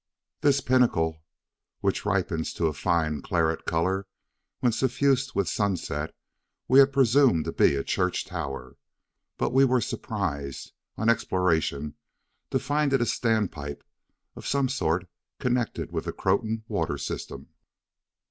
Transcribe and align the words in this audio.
This 0.39 0.61
pinnacle, 0.61 1.21
which 1.81 2.07
ripens 2.07 2.53
to 2.55 2.65
a 2.65 2.73
fine 2.73 3.21
claret 3.21 3.65
colour 3.67 4.07
when 4.59 4.71
suffused 4.71 5.35
with 5.35 5.47
sunset, 5.47 6.15
we 6.67 6.79
had 6.79 6.91
presumed 6.91 7.45
to 7.45 7.51
be 7.51 7.75
a 7.75 7.83
church 7.83 8.25
tower, 8.25 8.77
but 9.37 9.53
were 9.53 9.79
surprised, 9.79 10.71
on 10.97 11.07
exploration, 11.07 11.93
to 12.49 12.57
find 12.57 12.93
it 12.93 13.01
a 13.01 13.05
standpipe 13.05 13.83
of 14.35 14.47
some 14.47 14.69
sort 14.69 15.07
connected 15.39 15.91
with 15.91 16.05
the 16.05 16.13
Croton 16.13 16.63
water 16.67 16.97
system. 16.97 17.49